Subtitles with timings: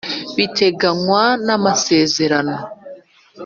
[0.37, 2.55] biteganywa n Amasezerano.